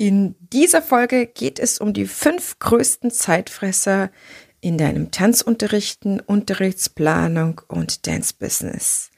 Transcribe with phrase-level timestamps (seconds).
[0.00, 4.10] In dieser Folge geht es um die fünf größten Zeitfresser
[4.62, 9.10] in deinem Tanzunterrichten, Unterrichtsplanung und Dance Business.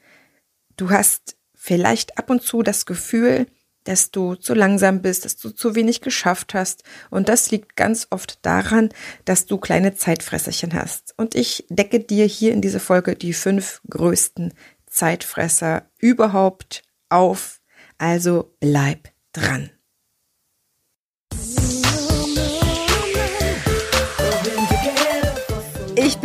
[0.75, 3.47] Du hast vielleicht ab und zu das Gefühl,
[3.85, 6.83] dass du zu langsam bist, dass du zu wenig geschafft hast.
[7.09, 8.89] Und das liegt ganz oft daran,
[9.23, 11.13] dass du kleine Zeitfresserchen hast.
[11.15, 14.53] Und ich decke dir hier in dieser Folge die fünf größten
[14.87, 17.61] Zeitfresser überhaupt auf.
[17.97, 19.69] Also bleib dran.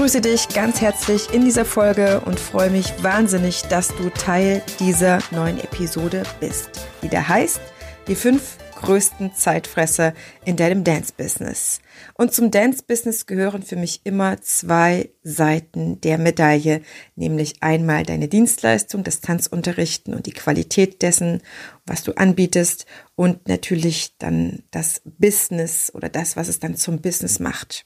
[0.00, 5.18] Begrüße dich ganz herzlich in dieser Folge und freue mich wahnsinnig, dass du Teil dieser
[5.30, 6.70] neuen Episode bist,
[7.02, 7.60] die da heißt,
[8.08, 10.14] die fünf größten Zeitfresser
[10.46, 11.82] in deinem Dance-Business.
[12.14, 16.80] Und zum Dance-Business gehören für mich immer zwei Seiten der Medaille,
[17.14, 21.42] nämlich einmal deine Dienstleistung, das Tanzunterrichten und die Qualität dessen,
[21.84, 27.38] was du anbietest und natürlich dann das Business oder das, was es dann zum Business
[27.38, 27.84] macht.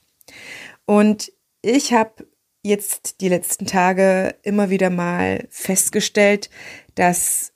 [0.85, 1.31] Und
[1.65, 2.27] ich habe
[2.61, 6.49] jetzt die letzten Tage immer wieder mal festgestellt,
[6.93, 7.53] dass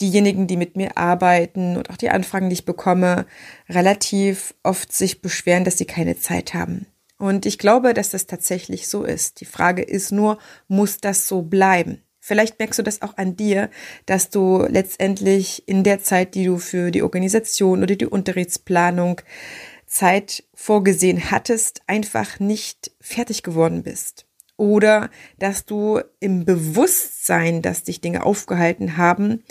[0.00, 3.26] diejenigen, die mit mir arbeiten und auch die Anfragen, die ich bekomme,
[3.68, 6.86] relativ oft sich beschweren, dass sie keine Zeit haben.
[7.18, 9.40] Und ich glaube, dass das tatsächlich so ist.
[9.40, 12.02] Die Frage ist nur, muss das so bleiben?
[12.20, 13.70] Vielleicht merkst du das auch an dir,
[14.06, 19.20] dass du letztendlich in der Zeit, die du für die Organisation oder die Unterrichtsplanung
[19.88, 25.08] Zeit vorgesehen hattest, einfach nicht fertig geworden bist oder
[25.38, 29.44] dass du im Bewusstsein, dass dich Dinge aufgehalten haben,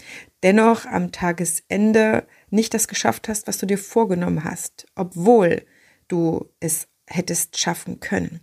[0.43, 5.65] dennoch am Tagesende nicht das geschafft hast, was du dir vorgenommen hast, obwohl
[6.07, 8.41] du es hättest schaffen können.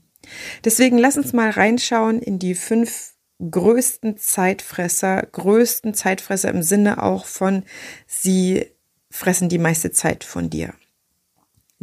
[0.64, 3.12] Deswegen lass uns mal reinschauen in die fünf
[3.50, 7.64] größten Zeitfresser, größten Zeitfresser im Sinne auch von,
[8.06, 8.70] sie
[9.10, 10.72] fressen die meiste Zeit von dir.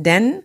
[0.03, 0.43] Denn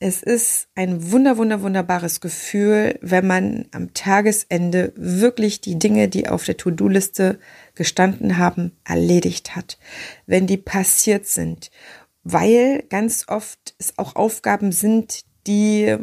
[0.00, 6.28] es ist ein wunder, wunder, wunderbares Gefühl, wenn man am Tagesende wirklich die Dinge, die
[6.28, 7.38] auf der To-Do-Liste
[7.74, 9.78] gestanden haben, erledigt hat.
[10.26, 11.70] Wenn die passiert sind.
[12.22, 15.96] Weil ganz oft es auch Aufgaben sind, die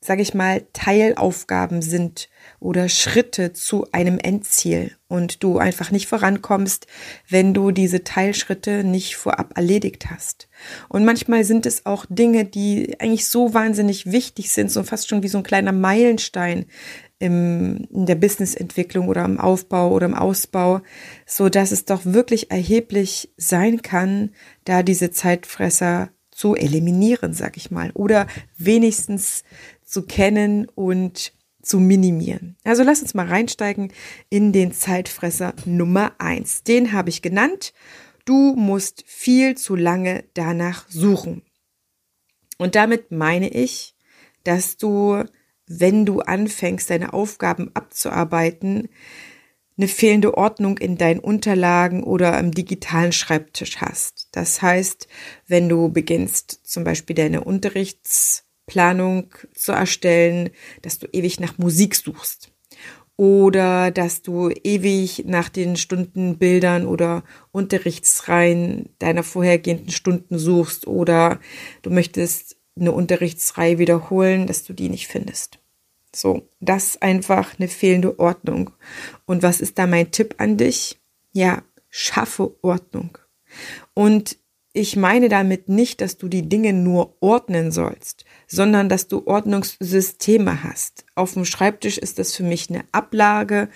[0.00, 2.28] sage ich mal, Teilaufgaben sind
[2.60, 6.86] oder Schritte zu einem Endziel und du einfach nicht vorankommst,
[7.28, 10.48] wenn du diese Teilschritte nicht vorab erledigt hast.
[10.88, 15.22] Und manchmal sind es auch Dinge, die eigentlich so wahnsinnig wichtig sind, so fast schon
[15.22, 16.66] wie so ein kleiner Meilenstein
[17.18, 20.80] im, in der Businessentwicklung oder im Aufbau oder im Ausbau,
[21.26, 24.30] so dass es doch wirklich erheblich sein kann,
[24.64, 29.42] da diese Zeitfresser zu eliminieren, sag ich mal, oder wenigstens
[29.88, 31.32] zu kennen und
[31.62, 32.56] zu minimieren.
[32.64, 33.92] Also lass uns mal reinsteigen
[34.30, 36.62] in den Zeitfresser Nummer eins.
[36.62, 37.72] Den habe ich genannt.
[38.24, 41.42] Du musst viel zu lange danach suchen.
[42.58, 43.94] Und damit meine ich,
[44.44, 45.24] dass du,
[45.66, 48.88] wenn du anfängst, deine Aufgaben abzuarbeiten,
[49.76, 54.28] eine fehlende Ordnung in deinen Unterlagen oder am digitalen Schreibtisch hast.
[54.32, 55.06] Das heißt,
[55.46, 60.50] wenn du beginnst, zum Beispiel deine Unterrichts Planung zu erstellen,
[60.82, 62.52] dass du ewig nach Musik suchst
[63.16, 71.40] oder dass du ewig nach den Stundenbildern oder Unterrichtsreihen deiner vorhergehenden Stunden suchst oder
[71.82, 75.58] du möchtest eine Unterrichtsreihe wiederholen, dass du die nicht findest.
[76.14, 78.70] So, das ist einfach eine fehlende Ordnung.
[79.26, 81.00] Und was ist da mein Tipp an dich?
[81.32, 83.18] Ja, schaffe Ordnung.
[83.94, 84.36] Und
[84.72, 90.64] ich meine damit nicht, dass du die Dinge nur ordnen sollst, sondern dass du Ordnungssysteme
[90.64, 91.04] hast.
[91.14, 93.68] Auf dem Schreibtisch ist das für mich eine Ablage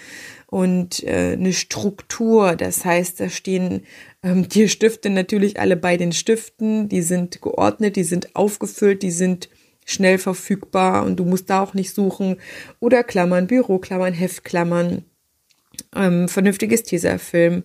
[0.46, 2.56] und äh, eine Struktur.
[2.56, 3.84] Das heißt, da stehen
[4.22, 9.10] ähm, die Stifte natürlich alle bei den Stiften, die sind geordnet, die sind aufgefüllt, die
[9.10, 9.50] sind
[9.84, 12.38] schnell verfügbar und du musst da auch nicht suchen.
[12.80, 15.04] Oder Klammern, Büroklammern, Heftklammern
[15.94, 17.64] ähm, vernünftiges Tesafilm,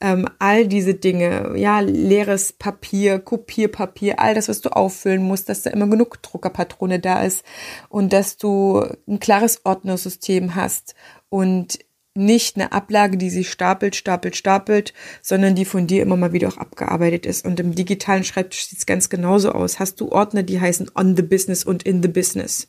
[0.00, 5.62] ähm, all diese Dinge, ja, leeres Papier, Kopierpapier, all das, was du auffüllen musst, dass
[5.62, 7.44] da immer genug Druckerpatrone da ist
[7.88, 10.94] und dass du ein klares Ordnersystem hast
[11.28, 11.78] und
[12.16, 14.92] nicht eine Ablage, die sich stapelt, stapelt, stapelt,
[15.22, 17.44] sondern die von dir immer mal wieder auch abgearbeitet ist.
[17.44, 19.78] Und im digitalen Schreibtisch sieht es ganz genauso aus.
[19.78, 22.68] Hast du Ordner, die heißen on the business und in the business.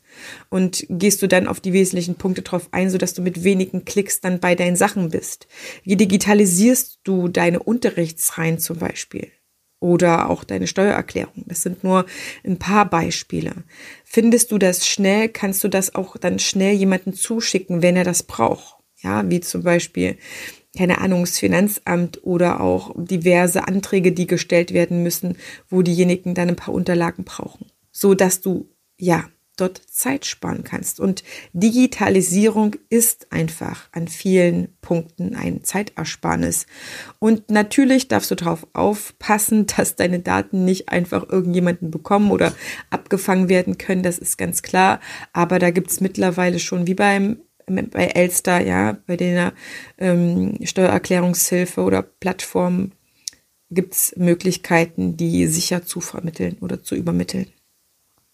[0.50, 4.20] Und gehst du dann auf die wesentlichen Punkte drauf ein, sodass du mit wenigen Klicks
[4.20, 5.46] dann bei deinen Sachen bist.
[5.82, 9.28] Wie digitalisierst du deine Unterrichtsreihen zum Beispiel?
[9.80, 11.44] Oder auch deine Steuererklärung.
[11.46, 12.04] Das sind nur
[12.44, 13.52] ein paar Beispiele.
[14.04, 18.24] Findest du das schnell, kannst du das auch dann schnell jemanden zuschicken, wenn er das
[18.24, 20.16] braucht ja, wie zum Beispiel,
[20.76, 25.36] keine Ahnung, das Finanzamt oder auch diverse Anträge, die gestellt werden müssen,
[25.68, 27.66] wo diejenigen dann ein paar Unterlagen brauchen.
[27.90, 29.28] So dass du, ja,
[29.60, 31.00] dort Zeit sparen kannst.
[31.00, 31.22] Und
[31.52, 36.66] Digitalisierung ist einfach an vielen Punkten ein Zeitersparnis.
[37.18, 42.54] Und natürlich darfst du darauf aufpassen, dass deine Daten nicht einfach irgendjemanden bekommen oder
[42.90, 44.02] abgefangen werden können.
[44.02, 45.00] Das ist ganz klar.
[45.32, 49.52] Aber da gibt es mittlerweile schon wie beim bei Elster, ja, bei der
[49.98, 52.92] ähm, Steuererklärungshilfe oder Plattform
[53.70, 57.46] gibt es Möglichkeiten, die sicher zu vermitteln oder zu übermitteln.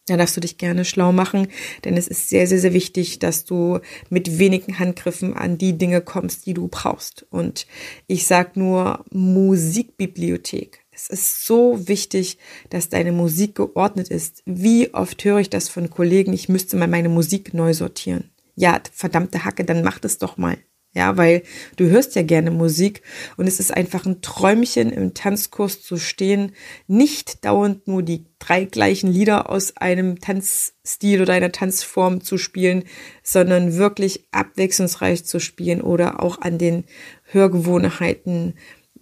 [0.07, 1.49] Da darfst du dich gerne schlau machen,
[1.85, 6.03] denn es ist sehr, sehr, sehr wichtig, dass du mit wenigen Handgriffen an die Dinge
[6.03, 7.25] kommst, die du brauchst.
[7.31, 7.67] Und
[8.07, 10.85] ich sag nur Musikbibliothek.
[10.91, 12.39] Es ist so wichtig,
[12.69, 14.43] dass deine Musik geordnet ist.
[14.45, 18.81] Wie oft höre ich das von Kollegen, ich müsste mal meine Musik neu sortieren ja,
[18.93, 20.56] verdammte Hacke, dann mach das doch mal.
[20.97, 21.43] Ja, weil
[21.75, 23.03] du hörst ja gerne Musik
[23.37, 26.53] und es ist einfach ein Träumchen im Tanzkurs zu stehen,
[26.87, 32.85] nicht dauernd nur die drei gleichen Lieder aus einem Tanzstil oder einer Tanzform zu spielen,
[33.25, 36.85] sondern wirklich abwechslungsreich zu spielen oder auch an den
[37.25, 38.55] Hörgewohnheiten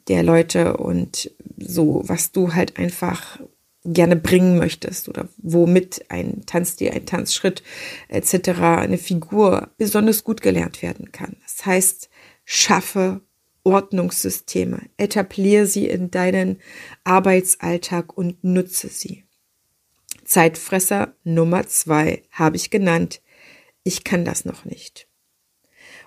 [0.09, 3.39] der Leute und so, was du halt einfach
[3.85, 7.63] gerne bringen möchtest oder womit ein Tanzstil, ein Tanzschritt
[8.09, 8.51] etc.
[8.61, 11.37] eine Figur besonders gut gelernt werden kann.
[11.43, 12.09] Das heißt,
[12.45, 13.23] schaffe
[13.65, 16.61] Ordnungssysteme, etabliere sie in deinen
[17.05, 19.25] Arbeitsalltag und nutze sie.
[20.25, 23.21] Zeitfresser Nummer zwei habe ich genannt.
[23.85, 25.09] Ich kann das noch nicht.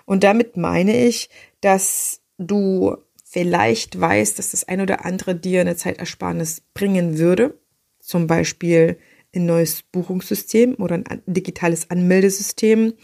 [0.04, 1.28] Und damit meine ich,
[1.60, 7.58] dass du vielleicht weißt, dass das ein oder andere dir eine Zeitersparnis bringen würde
[8.06, 8.98] zum Beispiel
[9.34, 12.94] ein neues Buchungssystem oder ein digitales Anmeldesystem,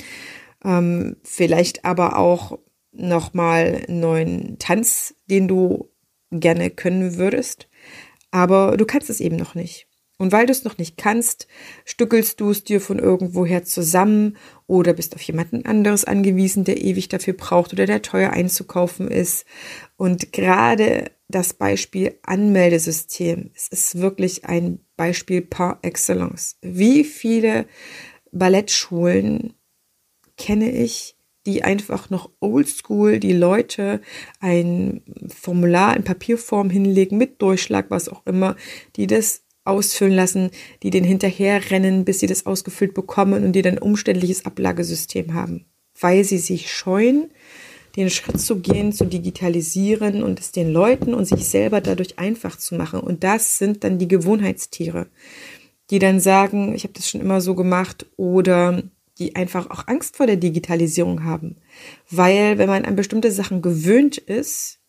[0.65, 2.59] ähm, vielleicht aber auch
[2.93, 5.91] nochmal einen neuen Tanz, den du
[6.31, 7.69] gerne können würdest,
[8.31, 9.89] aber du kannst es eben noch nicht.
[10.19, 11.49] Und weil du es noch nicht kannst,
[11.85, 14.37] stückelst du es dir von irgendwoher zusammen
[14.69, 19.47] oder bist auf jemanden anderes angewiesen, der ewig dafür braucht oder der teuer einzukaufen ist.
[19.97, 26.57] Und gerade das Beispiel Anmeldesystem, es ist wirklich ein Beispiel par excellence.
[26.63, 27.67] Wie viele
[28.31, 29.55] Ballettschulen
[30.37, 34.01] kenne ich, die einfach noch oldschool die Leute
[34.39, 38.55] ein Formular in Papierform hinlegen mit Durchschlag, was auch immer,
[38.95, 40.51] die das ausfüllen lassen,
[40.85, 45.67] die den hinterher rennen, bis sie das ausgefüllt bekommen und die dann umständliches Ablagesystem haben,
[45.99, 47.33] weil sie sich scheuen,
[47.97, 52.57] den Schritt zu gehen, zu digitalisieren und es den Leuten und sich selber dadurch einfach
[52.57, 53.01] zu machen.
[53.01, 55.09] Und das sind dann die Gewohnheitstiere,
[55.91, 58.83] die dann sagen, ich habe das schon immer so gemacht oder
[59.19, 61.57] die einfach auch Angst vor der Digitalisierung haben.
[62.11, 64.81] Weil wenn man an bestimmte Sachen gewöhnt ist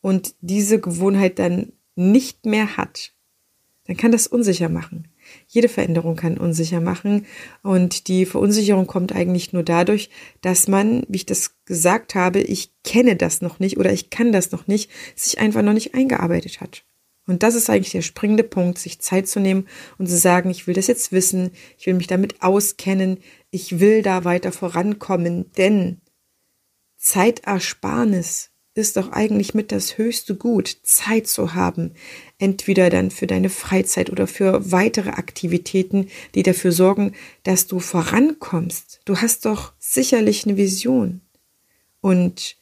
[0.00, 3.12] und diese Gewohnheit dann nicht mehr hat,
[3.86, 5.08] dann kann das unsicher machen.
[5.48, 7.26] Jede Veränderung kann unsicher machen
[7.62, 10.10] und die Verunsicherung kommt eigentlich nur dadurch,
[10.40, 14.32] dass man, wie ich das gesagt habe, ich kenne das noch nicht oder ich kann
[14.32, 16.84] das noch nicht, sich einfach noch nicht eingearbeitet hat.
[17.26, 19.68] Und das ist eigentlich der springende Punkt, sich Zeit zu nehmen
[19.98, 23.18] und zu sagen, ich will das jetzt wissen, ich will mich damit auskennen,
[23.50, 26.00] ich will da weiter vorankommen, denn
[26.96, 31.92] Zeitersparnis ist doch eigentlich mit das höchste Gut, Zeit zu haben,
[32.38, 37.12] entweder dann für deine Freizeit oder für weitere Aktivitäten, die dafür sorgen,
[37.42, 39.00] dass du vorankommst.
[39.04, 41.20] Du hast doch sicherlich eine Vision
[42.00, 42.56] und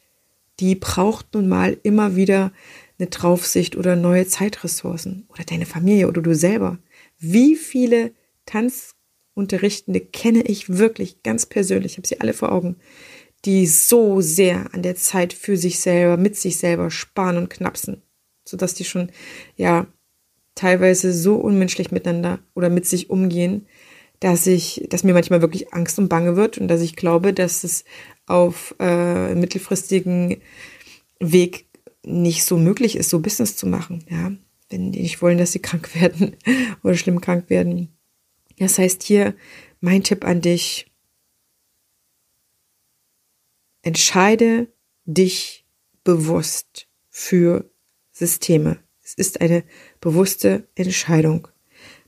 [0.59, 2.51] die braucht nun mal immer wieder
[2.97, 6.79] eine Draufsicht oder neue Zeitressourcen oder deine Familie oder du selber.
[7.17, 8.13] Wie viele
[8.45, 12.75] Tanzunterrichtende kenne ich wirklich ganz persönlich, ich habe sie alle vor Augen,
[13.45, 18.01] die so sehr an der Zeit für sich selber, mit sich selber sparen und knapsen,
[18.45, 19.11] sodass die schon,
[19.55, 19.87] ja,
[20.55, 23.65] teilweise so unmenschlich miteinander oder mit sich umgehen,
[24.19, 27.63] dass ich, dass mir manchmal wirklich Angst und Bange wird und dass ich glaube, dass
[27.63, 27.85] es
[28.25, 30.37] auf äh, mittelfristigen
[31.21, 31.67] Weg
[32.03, 34.31] nicht so möglich ist, so Business zu machen, ja,
[34.69, 36.35] wenn die nicht wollen, dass sie krank werden
[36.83, 37.89] oder schlimm krank werden.
[38.57, 39.35] Das heißt hier
[39.79, 40.88] mein Tipp an dich,
[43.81, 44.67] Entscheide
[45.05, 45.65] dich
[46.03, 47.69] bewusst für
[48.11, 48.79] Systeme.
[49.03, 49.63] Es ist eine
[50.01, 51.47] bewusste Entscheidung,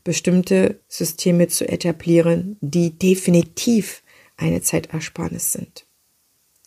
[0.04, 4.04] bestimmte Systeme zu etablieren, die definitiv
[4.38, 5.86] eine Zeitersparnis sind.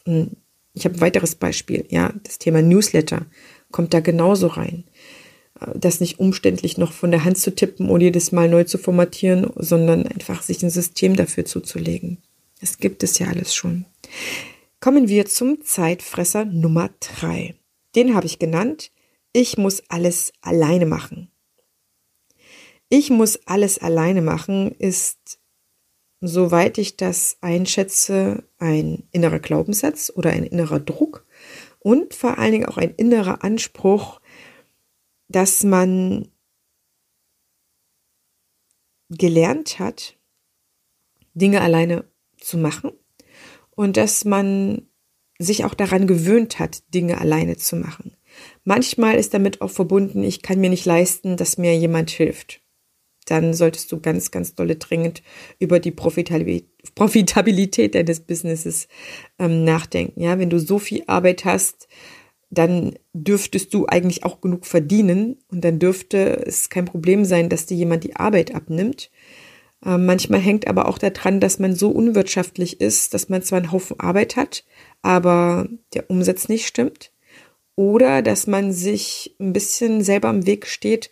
[0.06, 0.36] Hm,
[0.72, 3.26] ich habe ein weiteres Beispiel, ja, das Thema Newsletter
[3.70, 4.84] kommt da genauso rein.
[5.60, 8.78] Äh, das nicht umständlich noch von der Hand zu tippen und jedes Mal neu zu
[8.78, 12.18] formatieren, sondern einfach sich ein System dafür zuzulegen.
[12.60, 13.84] Das gibt es ja alles schon.
[14.84, 17.54] Kommen wir zum Zeitfresser Nummer drei.
[17.94, 18.92] Den habe ich genannt.
[19.32, 21.32] Ich muss alles alleine machen.
[22.90, 25.40] Ich muss alles alleine machen ist,
[26.20, 31.24] soweit ich das einschätze, ein innerer Glaubenssatz oder ein innerer Druck
[31.78, 34.20] und vor allen Dingen auch ein innerer Anspruch,
[35.28, 36.28] dass man
[39.08, 40.18] gelernt hat,
[41.32, 42.04] Dinge alleine
[42.36, 42.92] zu machen
[43.76, 44.88] und dass man
[45.38, 48.16] sich auch daran gewöhnt hat, Dinge alleine zu machen.
[48.64, 52.60] Manchmal ist damit auch verbunden, ich kann mir nicht leisten, dass mir jemand hilft.
[53.26, 55.22] Dann solltest du ganz, ganz dolle dringend
[55.58, 58.86] über die Profitabilität deines Businesses
[59.38, 60.20] ähm, nachdenken.
[60.20, 61.88] Ja, wenn du so viel Arbeit hast,
[62.50, 67.66] dann dürftest du eigentlich auch genug verdienen und dann dürfte es kein Problem sein, dass
[67.66, 69.10] dir jemand die Arbeit abnimmt.
[69.84, 73.72] Äh, manchmal hängt aber auch daran, dass man so unwirtschaftlich ist, dass man zwar einen
[73.72, 74.64] Haufen Arbeit hat,
[75.02, 77.10] aber der Umsatz nicht stimmt.
[77.76, 81.10] Oder dass man sich ein bisschen selber im Weg steht,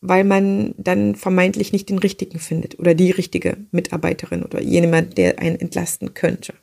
[0.00, 5.38] weil man dann vermeintlich nicht den richtigen findet oder die richtige Mitarbeiterin oder jemand, der
[5.38, 6.54] einen entlasten könnte.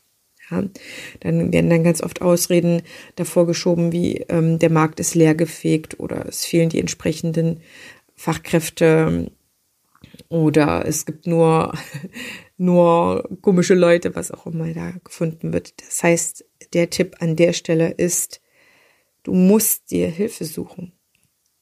[0.51, 0.63] Ja,
[1.21, 2.81] dann werden dann ganz oft Ausreden
[3.15, 7.61] davor geschoben, wie ähm, der Markt ist leergefegt oder es fehlen die entsprechenden
[8.15, 9.31] Fachkräfte
[10.29, 11.73] oder es gibt nur,
[12.57, 15.73] nur komische Leute, was auch immer da gefunden wird.
[15.81, 18.41] Das heißt, der Tipp an der Stelle ist,
[19.23, 20.93] du musst dir Hilfe suchen.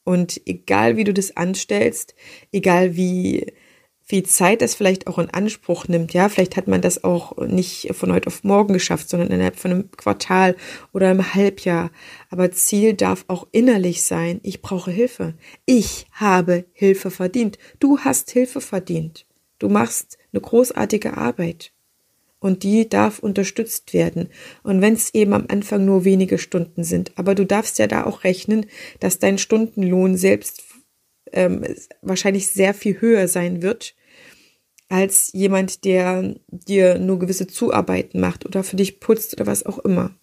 [0.03, 2.15] Und egal wie du das anstellst,
[2.51, 3.53] egal wie
[4.07, 6.13] viel Zeit das vielleicht auch in Anspruch nimmt.
[6.13, 9.71] Ja, vielleicht hat man das auch nicht von heute auf morgen geschafft, sondern innerhalb von
[9.71, 10.55] einem Quartal
[10.93, 11.91] oder einem Halbjahr.
[12.29, 14.39] Aber Ziel darf auch innerlich sein.
[14.43, 15.33] Ich brauche Hilfe.
[15.65, 17.57] Ich habe Hilfe verdient.
[17.79, 19.25] Du hast Hilfe verdient.
[19.59, 21.73] Du machst eine großartige Arbeit.
[22.39, 24.29] Und die darf unterstützt werden.
[24.63, 27.11] Und wenn es eben am Anfang nur wenige Stunden sind.
[27.15, 28.67] Aber du darfst ja da auch rechnen,
[29.01, 30.63] dass dein Stundenlohn selbst
[31.33, 31.65] ähm,
[32.01, 33.96] wahrscheinlich sehr viel höher sein wird
[34.89, 39.79] als jemand, der dir nur gewisse Zuarbeiten macht oder für dich putzt oder was auch
[39.79, 40.15] immer.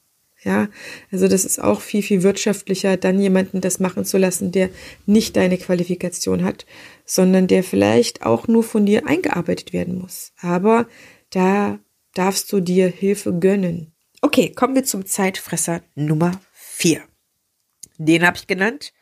[0.43, 0.69] Ja,
[1.11, 4.69] also das ist auch viel, viel wirtschaftlicher, dann jemanden das machen zu lassen, der
[5.07, 6.67] nicht deine Qualifikation hat,
[7.07, 10.33] sondern der vielleicht auch nur von dir eingearbeitet werden muss.
[10.41, 10.87] Aber
[11.31, 11.79] da
[12.13, 13.95] darfst du dir Hilfe gönnen.
[14.21, 17.03] Okay, kommen wir zum Zeitfresser Nummer vier.
[17.97, 18.93] Den habe ich genannt.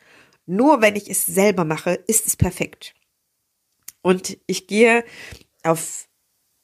[0.47, 2.95] Nur wenn ich es selber mache, ist es perfekt.
[4.01, 5.05] Und ich gehe
[5.63, 6.09] auf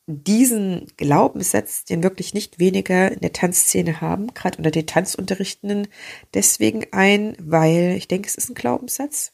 [0.06, 5.88] diesen Glaubenssatz, den wirklich nicht weniger in der Tanzszene haben, gerade unter den Tanzunterrichtenden,
[6.32, 9.32] deswegen ein, weil ich denke, es ist ein Glaubenssatz,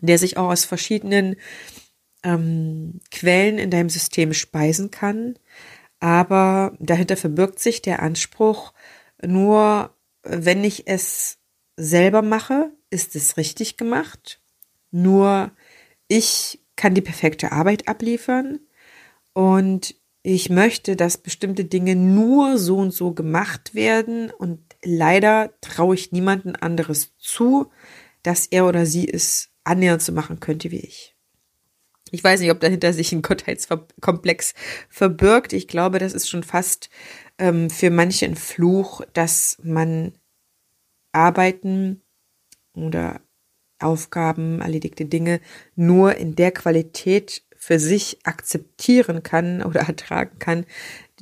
[0.00, 1.36] der sich auch aus verschiedenen
[2.22, 5.38] ähm, Quellen in deinem System speisen kann.
[5.98, 8.72] Aber dahinter verbirgt sich der Anspruch,
[9.22, 11.38] nur wenn ich es
[11.76, 14.40] selber mache, ist es richtig gemacht.
[14.90, 15.50] Nur
[16.06, 18.60] ich kann die perfekte Arbeit abliefern
[19.32, 19.94] und
[20.26, 26.12] ich möchte, dass bestimmte Dinge nur so und so gemacht werden und leider traue ich
[26.12, 27.70] niemanden anderes zu,
[28.22, 31.14] dass er oder sie es annähernd so machen könnte wie ich.
[32.10, 34.54] Ich weiß nicht, ob dahinter sich ein Gottheitskomplex
[34.88, 35.52] verbirgt.
[35.52, 36.88] Ich glaube, das ist schon fast
[37.38, 40.14] ähm, für manche ein Fluch, dass man
[41.12, 42.02] Arbeiten
[42.72, 43.20] oder
[43.84, 45.40] Aufgaben, erledigte Dinge
[45.76, 50.66] nur in der Qualität für sich akzeptieren kann oder ertragen kann,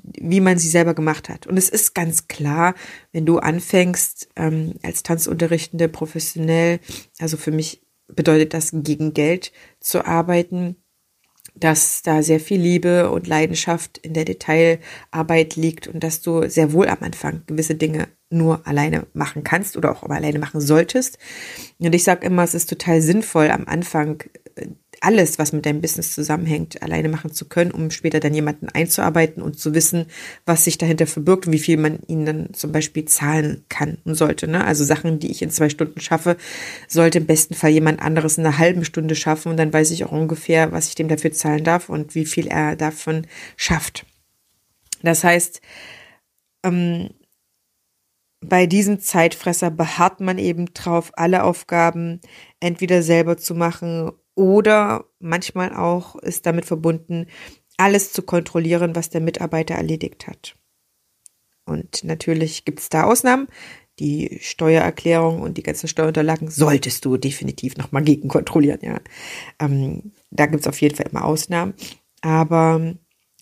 [0.02, 1.47] wie man sie selber gemacht hat.
[1.47, 2.75] Und es ist ganz klar,
[3.12, 6.81] wenn du anfängst ähm, als Tanzunterrichtende professionell,
[7.19, 10.76] also für mich bedeutet das gegen Geld zu arbeiten,
[11.55, 16.73] dass da sehr viel Liebe und Leidenschaft in der Detailarbeit liegt und dass du sehr
[16.73, 21.19] wohl am Anfang gewisse Dinge nur alleine machen kannst oder auch alleine machen solltest.
[21.79, 24.69] Und ich sage immer, es ist total sinnvoll, am Anfang äh,
[25.03, 29.43] alles, was mit deinem Business zusammenhängt, alleine machen zu können, um später dann jemanden einzuarbeiten
[29.43, 30.07] und zu wissen,
[30.47, 34.15] was sich dahinter verbirgt und wie viel man ihnen dann zum Beispiel zahlen kann und
[34.15, 34.47] sollte.
[34.47, 34.65] Ne?
[34.65, 36.37] Also Sachen, die ich in zwei Stunden schaffe,
[36.87, 40.05] sollte im besten Fall jemand anderes in einer halben Stunde schaffen und dann weiß ich
[40.05, 44.07] auch ungefähr, was ich dem dafür zahlen darf und wie viel er davon schafft.
[45.03, 45.61] Das heißt,
[46.63, 47.11] ähm,
[48.41, 52.21] bei diesem Zeitfresser beharrt man eben drauf, alle Aufgaben
[52.61, 57.27] entweder selber zu machen oder manchmal auch ist damit verbunden,
[57.77, 60.57] alles zu kontrollieren, was der Mitarbeiter erledigt hat.
[61.65, 63.49] Und natürlich gibt es da Ausnahmen.
[63.99, 69.01] Die Steuererklärung und die ganzen Steuerunterlagen solltest du definitiv nochmal gegenkontrollieren, ja.
[69.59, 71.75] Ähm, da gibt es auf jeden Fall immer Ausnahmen.
[72.23, 72.95] Aber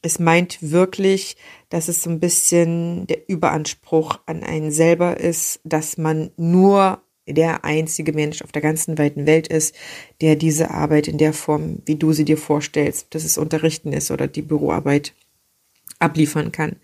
[0.02, 1.36] es meint wirklich,
[1.68, 7.64] dass es so ein bisschen der Überanspruch an einen selber ist, dass man nur der
[7.64, 9.74] einzige Mensch auf der ganzen weiten Welt ist,
[10.20, 14.10] der diese Arbeit in der Form, wie du sie dir vorstellst, dass es Unterrichten ist
[14.10, 15.14] oder die Büroarbeit
[16.00, 16.76] abliefern kann.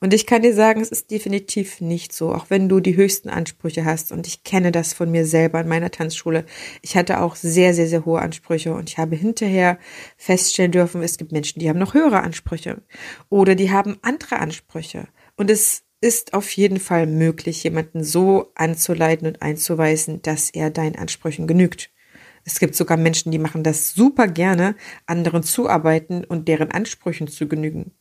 [0.00, 3.28] Und ich kann dir sagen, es ist definitiv nicht so, auch wenn du die höchsten
[3.28, 4.10] Ansprüche hast.
[4.10, 6.44] Und ich kenne das von mir selber in meiner Tanzschule.
[6.82, 9.78] Ich hatte auch sehr, sehr, sehr hohe Ansprüche und ich habe hinterher
[10.16, 12.82] feststellen dürfen, es gibt Menschen, die haben noch höhere Ansprüche
[13.30, 15.06] oder die haben andere Ansprüche.
[15.36, 20.96] Und es ist auf jeden Fall möglich, jemanden so anzuleiten und einzuweisen, dass er deinen
[20.96, 21.90] Ansprüchen genügt.
[22.44, 27.48] Es gibt sogar Menschen, die machen das super gerne, anderen zuarbeiten und deren Ansprüchen zu
[27.48, 27.92] genügen.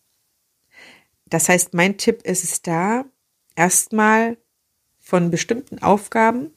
[1.27, 3.05] Das heißt, mein Tipp ist es da,
[3.55, 4.35] erstmal
[4.99, 6.51] von bestimmten Aufgaben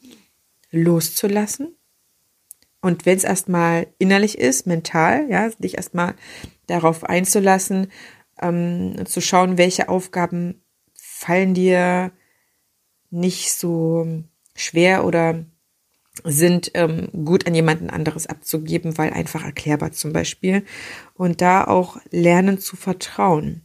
[0.73, 1.77] loszulassen.
[2.81, 6.17] Und wenn es erstmal innerlich ist, mental, ja, dich erstmal
[6.67, 7.93] darauf einzulassen,
[8.43, 10.61] ähm, zu schauen, welche Aufgaben
[11.17, 12.13] fallen dir
[13.11, 14.07] nicht so
[14.55, 15.47] schwer oder
[16.25, 20.65] sind ähm, gut an jemanden anderes abzugeben, weil einfach erklärbar zum Beispiel.
[21.15, 23.63] Und da auch lernen zu vertrauen.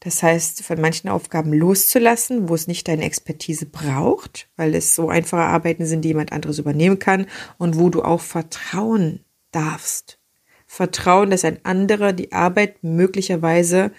[0.00, 5.08] Das heißt, von manchen Aufgaben loszulassen, wo es nicht deine Expertise braucht, weil es so
[5.08, 7.26] einfache Arbeiten sind, die jemand anderes übernehmen kann
[7.58, 10.18] und wo du auch vertrauen darfst.
[10.66, 13.92] Vertrauen, dass ein anderer die Arbeit möglicherweise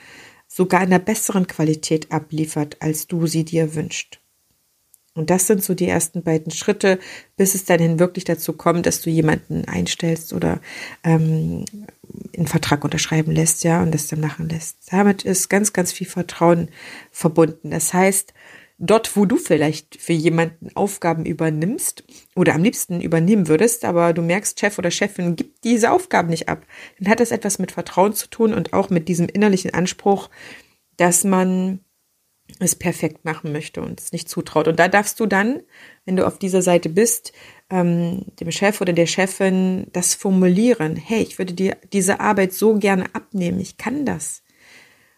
[0.53, 4.19] sogar in einer besseren Qualität abliefert, als du sie dir wünscht.
[5.13, 6.99] Und das sind so die ersten beiden Schritte,
[7.37, 10.59] bis es dann hin wirklich dazu kommt, dass du jemanden einstellst oder
[11.03, 11.65] ähm,
[12.35, 14.77] einen Vertrag unterschreiben lässt, ja, und das dann machen lässt.
[14.91, 16.69] Damit ist ganz, ganz viel Vertrauen
[17.11, 17.71] verbunden.
[17.71, 18.33] Das heißt,
[18.81, 22.03] dort, wo du vielleicht für jemanden Aufgaben übernimmst
[22.35, 26.49] oder am liebsten übernehmen würdest, aber du merkst, Chef oder Chefin gibt diese Aufgaben nicht
[26.49, 26.65] ab,
[26.99, 30.29] dann hat das etwas mit Vertrauen zu tun und auch mit diesem innerlichen Anspruch,
[30.97, 31.79] dass man
[32.59, 34.67] es perfekt machen möchte und es nicht zutraut.
[34.67, 35.61] Und da darfst du dann,
[36.05, 37.33] wenn du auf dieser Seite bist,
[37.69, 40.95] ähm, dem Chef oder der Chefin das formulieren.
[40.95, 43.59] Hey, ich würde dir diese Arbeit so gerne abnehmen.
[43.59, 44.43] Ich kann das.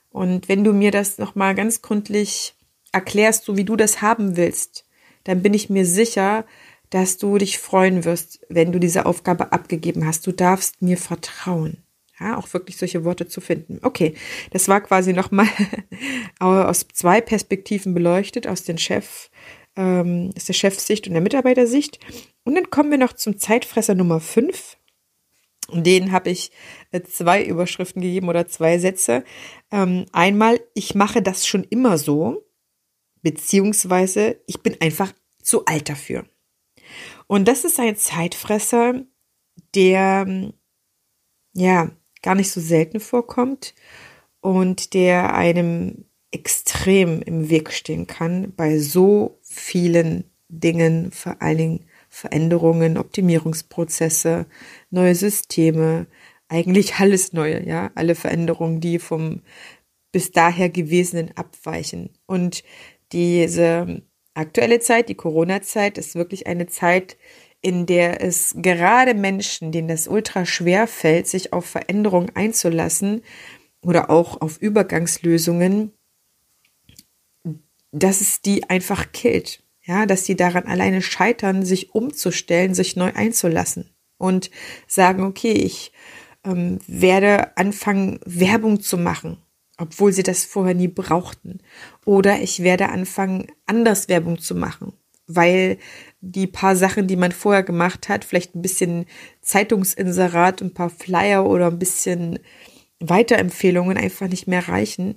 [0.09, 2.55] Und wenn du mir das nochmal ganz gründlich
[2.93, 4.85] erklärst, so wie du das haben willst,
[5.25, 6.45] dann bin ich mir sicher,
[6.89, 10.27] dass du dich freuen wirst, wenn du diese Aufgabe abgegeben hast.
[10.27, 11.83] Du darfst mir vertrauen.
[12.19, 13.79] Ja, auch wirklich solche Worte zu finden.
[13.81, 14.13] Okay,
[14.51, 15.47] das war quasi nochmal
[16.39, 19.31] aus zwei Perspektiven beleuchtet, aus den Chef,
[19.75, 21.99] ähm, aus der Chefsicht und der Mitarbeitersicht.
[22.43, 24.77] Und dann kommen wir noch zum Zeitfresser Nummer 5.
[25.71, 26.51] Den habe ich
[26.91, 29.23] äh, zwei Überschriften gegeben oder zwei Sätze.
[29.71, 32.45] Ähm, einmal, ich mache das schon immer so,
[33.23, 36.25] beziehungsweise ich bin einfach zu alt dafür.
[37.27, 39.03] Und das ist ein Zeitfresser,
[39.73, 40.53] der
[41.53, 43.73] ja gar nicht so selten vorkommt
[44.41, 51.85] und der einem extrem im Weg stehen kann bei so vielen Dingen, vor allen Dingen
[52.09, 54.45] Veränderungen, Optimierungsprozesse,
[54.89, 56.07] neue Systeme,
[56.47, 59.41] eigentlich alles Neue, ja, alle Veränderungen, die vom
[60.11, 62.11] bis daher gewesenen abweichen.
[62.27, 62.63] Und
[63.13, 64.01] diese
[64.33, 67.17] aktuelle Zeit, die Corona-Zeit, ist wirklich eine Zeit,
[67.61, 73.21] in der es gerade Menschen, denen das ultra schwer fällt, sich auf Veränderungen einzulassen
[73.81, 75.93] oder auch auf Übergangslösungen,
[77.91, 79.63] dass es die einfach killt.
[79.85, 84.49] Ja, dass sie daran alleine scheitern, sich umzustellen, sich neu einzulassen und
[84.87, 85.91] sagen, okay, ich
[86.45, 89.42] ähm, werde anfangen, Werbung zu machen,
[89.77, 91.59] obwohl sie das vorher nie brauchten.
[92.05, 94.93] Oder ich werde anfangen, anders Werbung zu machen,
[95.27, 95.77] weil
[96.21, 99.05] die paar Sachen, die man vorher gemacht hat, vielleicht ein bisschen
[99.41, 102.39] Zeitungsinserat, ein paar Flyer oder ein bisschen
[102.99, 105.15] Weiterempfehlungen einfach nicht mehr reichen.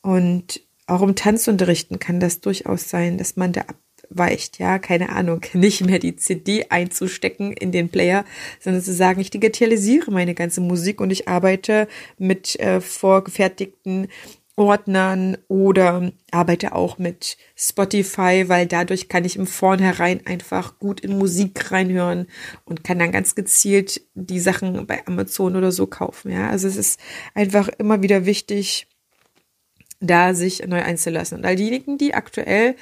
[0.00, 3.64] Und auch im Tanzunterrichten kann das durchaus sein, dass man da
[4.10, 8.24] abweicht, ja, keine Ahnung, nicht mehr die CD einzustecken in den Player,
[8.60, 14.08] sondern zu sagen, ich digitalisiere meine ganze Musik und ich arbeite mit äh, vorgefertigten
[14.56, 21.16] Ordnern oder arbeite auch mit Spotify, weil dadurch kann ich im Vornherein einfach gut in
[21.16, 22.26] Musik reinhören
[22.64, 26.32] und kann dann ganz gezielt die Sachen bei Amazon oder so kaufen.
[26.32, 26.98] Ja, also es ist
[27.34, 28.88] einfach immer wieder wichtig,
[30.00, 31.38] da sich neu einzulassen.
[31.38, 32.74] Und all diejenigen, die aktuell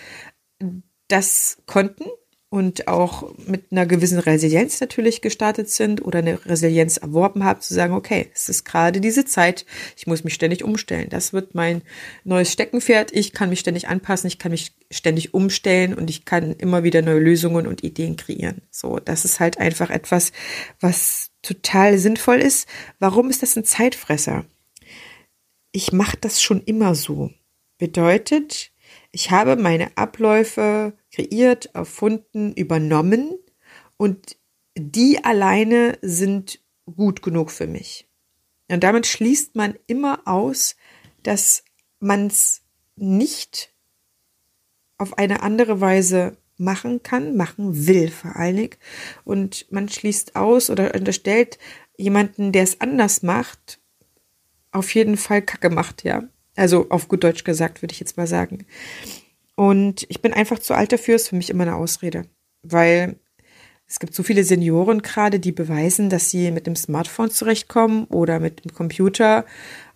[1.08, 2.04] das konnten
[2.48, 7.74] und auch mit einer gewissen Resilienz natürlich gestartet sind oder eine Resilienz erworben haben, zu
[7.74, 9.66] sagen, okay, es ist gerade diese Zeit,
[9.96, 11.08] ich muss mich ständig umstellen.
[11.10, 11.82] Das wird mein
[12.24, 13.12] neues Steckenpferd.
[13.12, 17.02] Ich kann mich ständig anpassen, ich kann mich ständig umstellen und ich kann immer wieder
[17.02, 18.62] neue Lösungen und Ideen kreieren.
[18.70, 20.30] So, das ist halt einfach etwas,
[20.80, 22.68] was total sinnvoll ist.
[23.00, 24.44] Warum ist das ein Zeitfresser?
[25.72, 27.30] Ich mache das schon immer so.
[27.76, 28.70] Bedeutet,
[29.16, 33.30] ich habe meine Abläufe kreiert, erfunden, übernommen
[33.96, 34.36] und
[34.76, 38.06] die alleine sind gut genug für mich.
[38.70, 40.76] Und damit schließt man immer aus,
[41.22, 41.64] dass
[41.98, 42.60] man es
[42.96, 43.72] nicht
[44.98, 48.76] auf eine andere Weise machen kann, machen will vor allen Dingen.
[49.24, 51.58] Und man schließt aus oder unterstellt
[51.96, 53.80] jemanden, der es anders macht,
[54.72, 56.28] auf jeden Fall Kacke macht, ja.
[56.56, 58.66] Also auf gut Deutsch gesagt, würde ich jetzt mal sagen.
[59.54, 62.24] Und ich bin einfach zu alt dafür, ist für mich immer eine Ausrede.
[62.62, 63.16] Weil
[63.88, 68.40] es gibt so viele Senioren gerade, die beweisen, dass sie mit dem Smartphone zurechtkommen oder
[68.40, 69.44] mit dem Computer.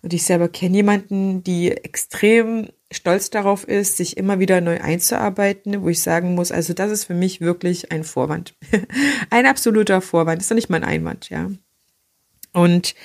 [0.01, 5.81] Und ich selber kenne jemanden, die extrem stolz darauf ist, sich immer wieder neu einzuarbeiten,
[5.81, 8.55] wo ich sagen muss, also das ist für mich wirklich ein Vorwand.
[9.29, 10.37] ein absoluter Vorwand.
[10.37, 11.51] Das ist doch nicht mein Einwand, ja.
[12.53, 12.95] Und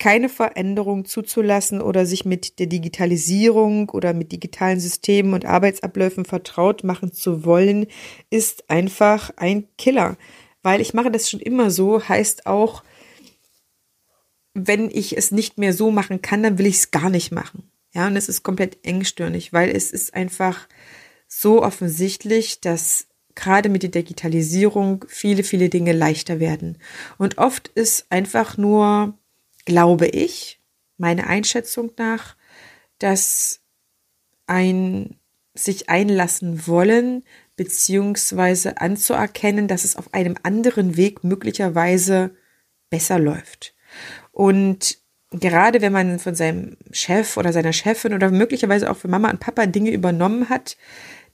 [0.00, 6.82] keine Veränderung zuzulassen oder sich mit der Digitalisierung oder mit digitalen Systemen und Arbeitsabläufen vertraut
[6.82, 7.86] machen zu wollen,
[8.30, 10.16] ist einfach ein Killer.
[10.62, 12.82] Weil ich mache das schon immer so, heißt auch,
[14.54, 17.70] wenn ich es nicht mehr so machen kann, dann will ich es gar nicht machen.
[17.92, 20.66] Ja, und es ist komplett engstirnig, weil es ist einfach
[21.28, 26.78] so offensichtlich, dass gerade mit der Digitalisierung viele, viele Dinge leichter werden.
[27.18, 29.18] Und oft ist einfach nur
[29.70, 30.60] glaube ich,
[30.98, 32.34] meine Einschätzung nach,
[32.98, 33.60] dass
[34.48, 35.16] ein
[35.54, 37.22] sich einlassen wollen,
[37.54, 42.34] beziehungsweise anzuerkennen, dass es auf einem anderen Weg möglicherweise
[42.90, 43.76] besser läuft.
[44.32, 44.98] Und
[45.30, 49.38] gerade wenn man von seinem Chef oder seiner Chefin oder möglicherweise auch von Mama und
[49.38, 50.76] Papa Dinge übernommen hat,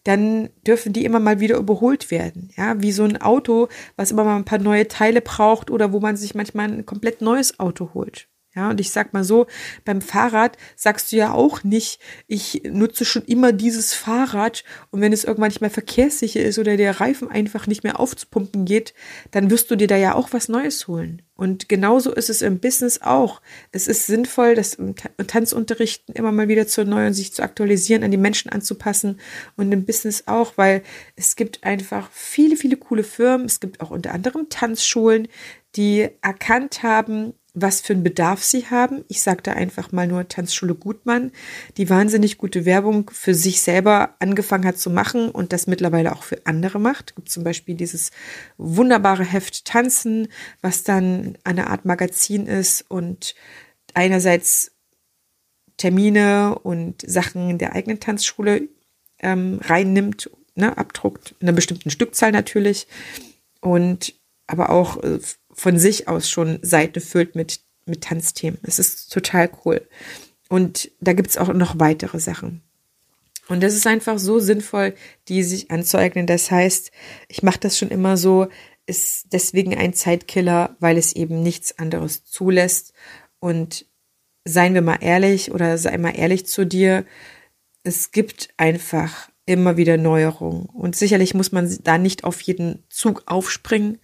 [0.06, 2.50] dann dürfen die immer mal wieder überholt werden.
[2.56, 6.00] Ja, wie so ein Auto, was immer mal ein paar neue Teile braucht oder wo
[6.00, 8.28] man sich manchmal ein komplett neues Auto holt.
[8.56, 9.46] Ja, und ich sag mal so,
[9.84, 15.12] beim Fahrrad sagst du ja auch nicht, ich nutze schon immer dieses Fahrrad und wenn
[15.12, 18.94] es irgendwann nicht mehr verkehrssicher ist oder der Reifen einfach nicht mehr aufzupumpen geht,
[19.30, 21.20] dann wirst du dir da ja auch was Neues holen.
[21.34, 23.42] Und genauso ist es im Business auch.
[23.72, 28.10] Es ist sinnvoll, das im Tanzunterrichten immer mal wieder zu erneuern, sich zu aktualisieren, an
[28.10, 29.20] die Menschen anzupassen
[29.56, 30.82] und im Business auch, weil
[31.14, 33.44] es gibt einfach viele, viele coole Firmen.
[33.44, 35.28] Es gibt auch unter anderem Tanzschulen,
[35.76, 39.04] die erkannt haben, was für einen Bedarf sie haben.
[39.08, 41.32] Ich sage da einfach mal nur Tanzschule Gutmann,
[41.78, 46.22] die wahnsinnig gute Werbung für sich selber angefangen hat zu machen und das mittlerweile auch
[46.22, 47.10] für andere macht.
[47.10, 48.10] Es gibt zum Beispiel dieses
[48.58, 50.28] wunderbare Heft Tanzen,
[50.60, 53.34] was dann eine Art Magazin ist und
[53.94, 54.72] einerseits
[55.78, 58.68] Termine und Sachen der eigenen Tanzschule
[59.20, 62.86] ähm, reinnimmt, ne, abdruckt, in einer bestimmten Stückzahl natürlich
[63.62, 64.14] und
[64.46, 65.18] aber auch äh,
[65.56, 68.58] von sich aus schon Seite füllt mit, mit Tanzthemen.
[68.62, 69.86] Es ist total cool.
[70.48, 72.62] Und da gibt's auch noch weitere Sachen.
[73.48, 74.94] Und das ist einfach so sinnvoll,
[75.28, 76.26] die sich anzueignen.
[76.26, 76.90] Das heißt,
[77.28, 78.48] ich mache das schon immer so,
[78.86, 82.92] ist deswegen ein Zeitkiller, weil es eben nichts anderes zulässt.
[83.40, 83.86] Und
[84.44, 87.04] seien wir mal ehrlich oder sei mal ehrlich zu dir,
[87.82, 90.66] es gibt einfach immer wieder Neuerungen.
[90.66, 93.98] Und sicherlich muss man da nicht auf jeden Zug aufspringen,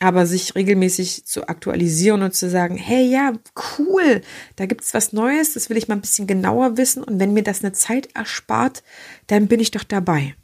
[0.00, 3.32] aber sich regelmäßig zu aktualisieren und zu sagen, hey, ja,
[3.78, 4.22] cool,
[4.56, 7.42] da gibt's was Neues, das will ich mal ein bisschen genauer wissen und wenn mir
[7.44, 8.82] das eine Zeit erspart,
[9.26, 10.34] dann bin ich doch dabei.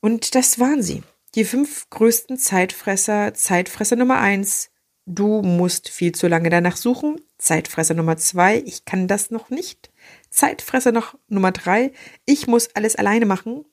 [0.00, 1.02] Und das waren sie.
[1.34, 3.34] Die fünf größten Zeitfresser.
[3.34, 4.70] Zeitfresser Nummer eins,
[5.06, 7.20] du musst viel zu lange danach suchen.
[7.38, 9.90] Zeitfresser Nummer zwei, ich kann das noch nicht.
[10.30, 11.92] Zeitfresser noch Nummer drei,
[12.24, 13.64] ich muss alles alleine machen.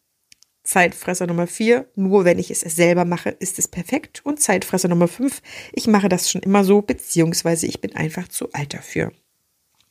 [0.72, 4.22] Zeitfresser Nummer 4, nur wenn ich es selber mache, ist es perfekt.
[4.24, 5.42] Und Zeitfresser Nummer 5,
[5.74, 9.12] ich mache das schon immer so, beziehungsweise ich bin einfach zu alt dafür.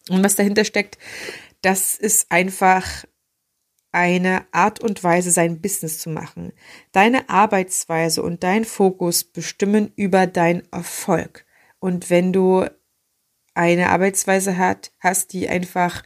[0.09, 0.97] Und was dahinter steckt,
[1.61, 3.05] das ist einfach
[3.93, 6.55] eine Art und Weise, sein Business zu machen.
[6.93, 11.45] Deine Arbeitsweise und dein Fokus bestimmen über deinen Erfolg.
[11.79, 12.65] Und wenn du
[13.53, 16.05] eine Arbeitsweise hat, hast, die einfach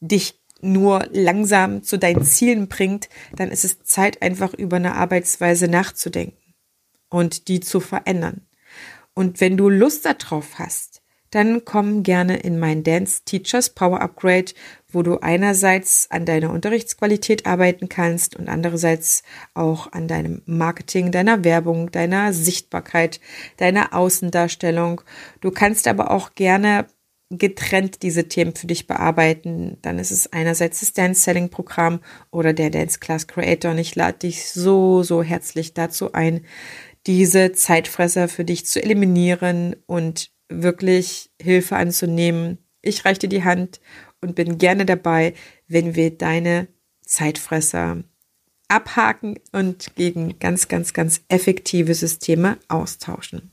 [0.00, 5.68] dich nur langsam zu deinen Zielen bringt, dann ist es Zeit, einfach über eine Arbeitsweise
[5.68, 6.54] nachzudenken
[7.08, 8.46] und die zu verändern.
[9.14, 14.52] Und wenn du Lust darauf hast, dann komm gerne in mein Dance Teachers Power Upgrade,
[14.88, 21.44] wo du einerseits an deiner Unterrichtsqualität arbeiten kannst und andererseits auch an deinem Marketing, deiner
[21.44, 23.20] Werbung, deiner Sichtbarkeit,
[23.56, 25.02] deiner Außendarstellung.
[25.40, 26.86] Du kannst aber auch gerne
[27.30, 32.52] getrennt diese Themen für dich bearbeiten, dann ist es einerseits das Dance Selling Programm oder
[32.52, 36.44] der Dance Class Creator und ich lade dich so, so herzlich dazu ein,
[37.06, 42.58] diese Zeitfresser für dich zu eliminieren und wirklich Hilfe anzunehmen.
[42.82, 43.80] Ich reiche dir die Hand
[44.20, 45.34] und bin gerne dabei,
[45.66, 46.68] wenn wir deine
[47.04, 48.04] Zeitfresser
[48.68, 53.52] abhaken und gegen ganz, ganz, ganz effektive Systeme austauschen.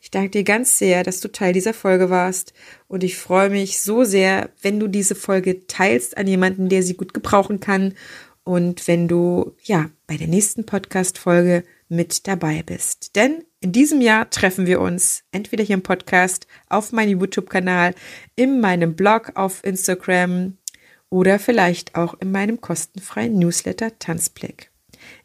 [0.00, 2.52] Ich danke dir ganz sehr, dass du Teil dieser Folge warst
[2.88, 6.94] und ich freue mich so sehr, wenn du diese Folge teilst an jemanden, der sie
[6.94, 7.94] gut gebrauchen kann
[8.44, 13.16] und wenn du ja bei der nächsten Podcast Folge mit dabei bist.
[13.16, 17.94] Denn in diesem Jahr treffen wir uns entweder hier im Podcast, auf meinem YouTube-Kanal,
[18.36, 20.56] in meinem Blog auf Instagram
[21.10, 24.70] oder vielleicht auch in meinem kostenfreien Newsletter Tanzblick.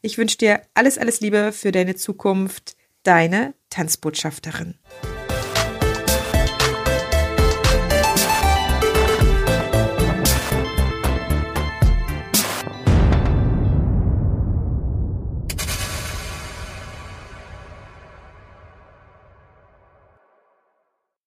[0.02, 2.75] Ich wünsche dir alles, alles Liebe für deine Zukunft
[3.06, 4.80] deine Tanzbotschafterin.